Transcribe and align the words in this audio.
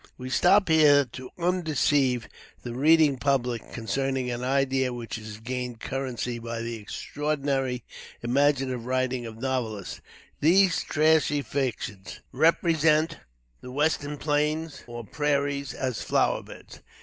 We 0.17 0.31
stop 0.31 0.67
here 0.67 1.05
to 1.05 1.29
undeceive 1.37 2.27
the 2.63 2.73
reading 2.73 3.17
public 3.19 3.71
concerning 3.71 4.31
an 4.31 4.43
idea 4.43 4.91
which 4.91 5.17
has 5.17 5.37
gained 5.37 5.79
currency 5.79 6.39
by 6.39 6.63
the 6.63 6.77
extraordinary 6.77 7.83
imaginative 8.23 8.87
writings 8.87 9.27
of 9.27 9.37
novelists. 9.39 10.01
These 10.39 10.81
trashy 10.81 11.43
fictions 11.43 12.19
represent 12.31 13.17
the 13.61 13.69
western 13.71 14.17
plains, 14.17 14.83
or 14.87 15.03
prairies, 15.05 15.71
as 15.71 16.01
flower 16.01 16.41
beds. 16.41 16.79